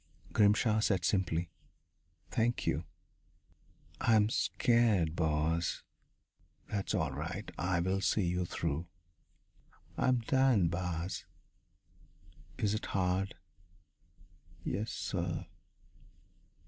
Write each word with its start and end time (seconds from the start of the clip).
Grimshaw 0.33 0.79
said 0.79 1.05
simply: 1.05 1.51
"Thank 2.31 2.65
you." 2.65 2.85
"I'm 3.99 4.29
scared, 4.31 5.15
boss." 5.15 5.83
"That's 6.67 6.95
all 6.95 7.11
right. 7.11 7.51
I'll 7.59 8.01
see 8.01 8.23
you 8.25 8.45
through." 8.45 8.87
"I'm 9.99 10.21
dyin', 10.21 10.69
boss." 10.69 11.25
"Is 12.57 12.73
it 12.73 12.87
hard?" 12.87 13.35
"Yessir." 14.63 15.45